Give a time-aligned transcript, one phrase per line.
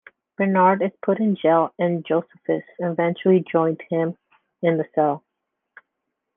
[0.35, 4.17] Bernard is put in jail, and Josephus eventually joins him
[4.63, 5.23] in the cell.